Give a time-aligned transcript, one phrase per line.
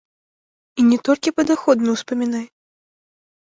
[0.79, 2.45] І не толькі падаходны ўспамінай.